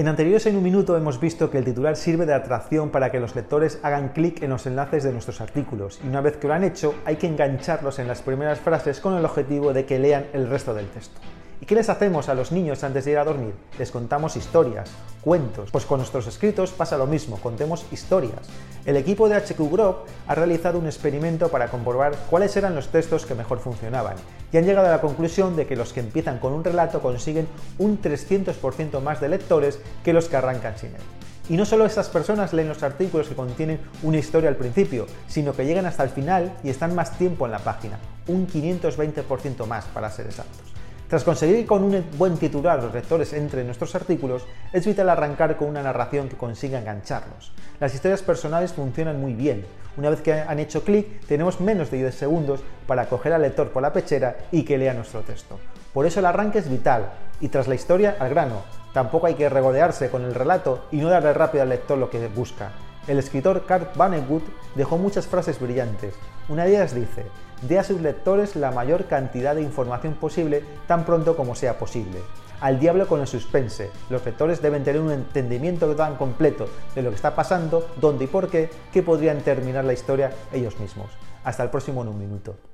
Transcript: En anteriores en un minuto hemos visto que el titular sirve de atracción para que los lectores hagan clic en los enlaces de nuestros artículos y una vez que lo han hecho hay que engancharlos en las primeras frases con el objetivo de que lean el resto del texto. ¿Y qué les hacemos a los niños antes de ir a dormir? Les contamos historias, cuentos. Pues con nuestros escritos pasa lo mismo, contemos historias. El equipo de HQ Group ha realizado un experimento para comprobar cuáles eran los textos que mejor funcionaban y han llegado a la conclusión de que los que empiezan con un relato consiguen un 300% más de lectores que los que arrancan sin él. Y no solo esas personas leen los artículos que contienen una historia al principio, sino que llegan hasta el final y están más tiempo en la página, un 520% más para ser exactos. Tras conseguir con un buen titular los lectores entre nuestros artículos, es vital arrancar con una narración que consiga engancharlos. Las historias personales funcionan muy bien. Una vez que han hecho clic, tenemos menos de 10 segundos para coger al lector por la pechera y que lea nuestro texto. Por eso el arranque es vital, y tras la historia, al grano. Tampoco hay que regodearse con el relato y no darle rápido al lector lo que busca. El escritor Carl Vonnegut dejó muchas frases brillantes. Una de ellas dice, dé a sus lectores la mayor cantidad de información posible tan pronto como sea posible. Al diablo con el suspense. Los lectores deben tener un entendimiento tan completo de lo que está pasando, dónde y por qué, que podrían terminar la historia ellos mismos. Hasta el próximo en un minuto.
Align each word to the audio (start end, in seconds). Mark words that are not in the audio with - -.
En 0.00 0.08
anteriores 0.08 0.46
en 0.46 0.56
un 0.56 0.62
minuto 0.62 0.96
hemos 0.96 1.20
visto 1.20 1.50
que 1.50 1.58
el 1.58 1.64
titular 1.66 1.94
sirve 1.94 2.24
de 2.24 2.32
atracción 2.32 2.88
para 2.88 3.12
que 3.12 3.20
los 3.20 3.36
lectores 3.36 3.78
hagan 3.82 4.14
clic 4.14 4.42
en 4.42 4.48
los 4.48 4.64
enlaces 4.64 5.04
de 5.04 5.12
nuestros 5.12 5.42
artículos 5.42 6.00
y 6.02 6.08
una 6.08 6.22
vez 6.22 6.38
que 6.38 6.48
lo 6.48 6.54
han 6.54 6.64
hecho 6.64 6.94
hay 7.04 7.16
que 7.16 7.26
engancharlos 7.26 7.98
en 7.98 8.08
las 8.08 8.22
primeras 8.22 8.60
frases 8.60 8.98
con 8.98 9.14
el 9.14 9.26
objetivo 9.26 9.74
de 9.74 9.84
que 9.84 9.98
lean 9.98 10.24
el 10.32 10.48
resto 10.48 10.72
del 10.72 10.88
texto. 10.88 11.20
¿Y 11.62 11.66
qué 11.66 11.74
les 11.74 11.90
hacemos 11.90 12.30
a 12.30 12.34
los 12.34 12.52
niños 12.52 12.82
antes 12.84 13.04
de 13.04 13.10
ir 13.10 13.18
a 13.18 13.24
dormir? 13.24 13.52
Les 13.78 13.90
contamos 13.90 14.34
historias, 14.34 14.88
cuentos. 15.20 15.70
Pues 15.70 15.84
con 15.84 15.98
nuestros 15.98 16.26
escritos 16.26 16.70
pasa 16.70 16.96
lo 16.96 17.06
mismo, 17.06 17.36
contemos 17.36 17.84
historias. 17.92 18.48
El 18.86 18.96
equipo 18.96 19.28
de 19.28 19.36
HQ 19.36 19.58
Group 19.70 19.96
ha 20.26 20.34
realizado 20.34 20.78
un 20.78 20.86
experimento 20.86 21.48
para 21.48 21.68
comprobar 21.68 22.16
cuáles 22.30 22.56
eran 22.56 22.74
los 22.74 22.88
textos 22.88 23.26
que 23.26 23.34
mejor 23.34 23.58
funcionaban 23.58 24.16
y 24.50 24.56
han 24.56 24.64
llegado 24.64 24.88
a 24.88 24.90
la 24.90 25.02
conclusión 25.02 25.54
de 25.54 25.66
que 25.66 25.76
los 25.76 25.92
que 25.92 26.00
empiezan 26.00 26.38
con 26.38 26.54
un 26.54 26.64
relato 26.64 27.02
consiguen 27.02 27.46
un 27.78 28.00
300% 28.00 29.02
más 29.02 29.20
de 29.20 29.28
lectores 29.28 29.80
que 30.02 30.14
los 30.14 30.30
que 30.30 30.36
arrancan 30.36 30.78
sin 30.78 30.94
él. 30.94 31.02
Y 31.50 31.58
no 31.58 31.66
solo 31.66 31.84
esas 31.84 32.08
personas 32.08 32.54
leen 32.54 32.68
los 32.68 32.82
artículos 32.82 33.28
que 33.28 33.34
contienen 33.34 33.80
una 34.02 34.16
historia 34.16 34.48
al 34.48 34.56
principio, 34.56 35.06
sino 35.28 35.52
que 35.52 35.66
llegan 35.66 35.84
hasta 35.84 36.04
el 36.04 36.10
final 36.10 36.54
y 36.64 36.70
están 36.70 36.94
más 36.94 37.18
tiempo 37.18 37.44
en 37.44 37.52
la 37.52 37.58
página, 37.58 37.98
un 38.28 38.46
520% 38.46 39.66
más 39.66 39.84
para 39.86 40.10
ser 40.10 40.26
exactos. 40.26 40.79
Tras 41.10 41.24
conseguir 41.24 41.66
con 41.66 41.82
un 41.82 42.04
buen 42.16 42.36
titular 42.36 42.80
los 42.80 42.94
lectores 42.94 43.32
entre 43.32 43.64
nuestros 43.64 43.96
artículos, 43.96 44.46
es 44.72 44.86
vital 44.86 45.10
arrancar 45.10 45.56
con 45.56 45.66
una 45.66 45.82
narración 45.82 46.28
que 46.28 46.36
consiga 46.36 46.78
engancharlos. 46.78 47.50
Las 47.80 47.92
historias 47.92 48.22
personales 48.22 48.72
funcionan 48.72 49.20
muy 49.20 49.34
bien. 49.34 49.66
Una 49.96 50.10
vez 50.10 50.20
que 50.20 50.34
han 50.34 50.60
hecho 50.60 50.84
clic, 50.84 51.26
tenemos 51.26 51.60
menos 51.60 51.90
de 51.90 51.96
10 51.96 52.14
segundos 52.14 52.60
para 52.86 53.06
coger 53.08 53.32
al 53.32 53.42
lector 53.42 53.70
por 53.70 53.82
la 53.82 53.92
pechera 53.92 54.36
y 54.52 54.62
que 54.62 54.78
lea 54.78 54.94
nuestro 54.94 55.22
texto. 55.22 55.58
Por 55.92 56.06
eso 56.06 56.20
el 56.20 56.26
arranque 56.26 56.60
es 56.60 56.70
vital, 56.70 57.10
y 57.40 57.48
tras 57.48 57.66
la 57.66 57.74
historia, 57.74 58.14
al 58.20 58.30
grano. 58.30 58.62
Tampoco 58.94 59.26
hay 59.26 59.34
que 59.34 59.48
regodearse 59.48 60.10
con 60.10 60.22
el 60.22 60.32
relato 60.36 60.84
y 60.92 60.98
no 60.98 61.08
darle 61.08 61.34
rápido 61.34 61.62
al 61.62 61.70
lector 61.70 61.98
lo 61.98 62.08
que 62.08 62.28
busca. 62.28 62.70
El 63.06 63.18
escritor 63.18 63.64
Carl 63.66 63.88
Vonnegut 63.94 64.44
dejó 64.74 64.98
muchas 64.98 65.26
frases 65.26 65.58
brillantes. 65.58 66.14
Una 66.48 66.64
de 66.64 66.70
ellas 66.70 66.94
dice, 66.94 67.24
dé 67.62 67.78
a 67.78 67.84
sus 67.84 68.00
lectores 68.00 68.56
la 68.56 68.70
mayor 68.70 69.06
cantidad 69.06 69.54
de 69.54 69.62
información 69.62 70.14
posible 70.14 70.62
tan 70.86 71.04
pronto 71.04 71.36
como 71.36 71.54
sea 71.54 71.78
posible. 71.78 72.18
Al 72.60 72.78
diablo 72.78 73.08
con 73.08 73.20
el 73.20 73.26
suspense. 73.26 73.90
Los 74.10 74.24
lectores 74.24 74.60
deben 74.60 74.84
tener 74.84 75.00
un 75.00 75.12
entendimiento 75.12 75.96
tan 75.96 76.16
completo 76.16 76.68
de 76.94 77.02
lo 77.02 77.08
que 77.08 77.16
está 77.16 77.34
pasando, 77.34 77.88
dónde 78.00 78.24
y 78.24 78.28
por 78.28 78.48
qué, 78.48 78.68
que 78.92 79.02
podrían 79.02 79.40
terminar 79.40 79.84
la 79.84 79.94
historia 79.94 80.32
ellos 80.52 80.78
mismos. 80.78 81.10
Hasta 81.42 81.62
el 81.62 81.70
próximo 81.70 82.02
en 82.02 82.08
un 82.08 82.18
minuto. 82.18 82.69